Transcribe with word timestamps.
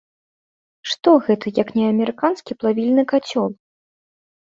Што 0.93 1.13
гэта, 1.27 1.53
як 1.63 1.69
не 1.77 1.85
амерыканскі 1.93 2.51
плавільны 2.63 3.03
кацёл? 3.15 3.47